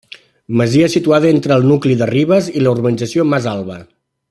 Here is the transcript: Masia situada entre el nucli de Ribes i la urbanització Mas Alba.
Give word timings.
Masia 0.61 0.87
situada 0.93 1.29
entre 1.33 1.57
el 1.59 1.67
nucli 1.73 1.99
de 2.01 2.07
Ribes 2.13 2.49
i 2.61 2.65
la 2.65 2.73
urbanització 2.77 3.27
Mas 3.35 3.47
Alba. 3.55 3.79